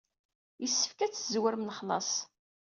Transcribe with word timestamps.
Yessefk 0.61 0.99
ad 1.01 1.11
teszewrem 1.13 1.67
lexlaṣ. 1.69 2.11